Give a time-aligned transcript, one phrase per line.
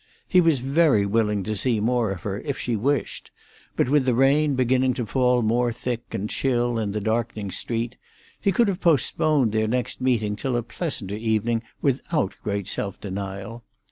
[0.27, 3.29] He was very willing to see more of her, if she wished;
[3.75, 7.97] but with the rain beginning to fall more thick and chill in the darkening street,
[8.39, 13.63] he could have postponed their next meeting till a pleasanter evening without great self denial.